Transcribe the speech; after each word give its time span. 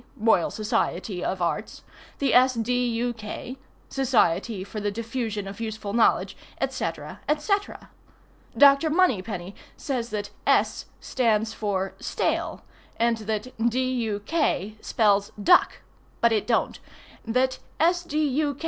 Royal 0.17 0.49
Society 0.49 1.23
of 1.23 1.43
Arts—the 1.43 2.33
S. 2.33 2.55
D. 2.55 2.87
U. 2.87 3.13
K., 3.13 3.57
Society 3.87 4.63
for 4.63 4.79
the 4.81 4.89
Diffusion 4.89 5.47
of 5.47 5.61
Useful 5.61 5.93
Knowledge, 5.93 6.35
&c, 6.71 6.85
&c. 7.37 7.53
Dr. 8.57 8.89
Moneypenny 8.89 9.53
says 9.77 10.09
that 10.09 10.31
S. 10.47 10.87
stands 10.99 11.53
for 11.53 11.93
stale, 11.99 12.63
and 12.97 13.17
that 13.17 13.53
D. 13.69 13.91
U. 13.91 14.21
K. 14.25 14.75
spells 14.81 15.31
duck, 15.43 15.83
(but 16.19 16.31
it 16.31 16.47
don't,) 16.47 16.79
that 17.23 17.59
S. 17.79 18.01
D. 18.03 18.27
U. 18.27 18.57